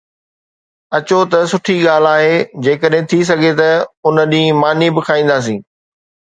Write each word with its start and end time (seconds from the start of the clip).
اچو 0.97 1.19
ته 1.31 1.39
سٺي 1.51 1.75
ڳالهه 1.87 2.11
آهي، 2.15 2.33
جيڪڏهن 2.63 3.03
ٿي 3.11 3.19
سگهي 3.29 3.53
ته 3.59 3.69
ان 4.07 4.17
ڏينهن 4.33 4.59
ماني 4.65 4.87
به 4.97 5.01
کائينداسين 5.11 5.59